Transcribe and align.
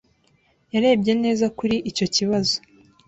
Yarebye 0.73 1.13
neza 1.23 1.45
kuri 1.57 1.75
icyo 1.89 2.07
kibazo. 2.15 2.55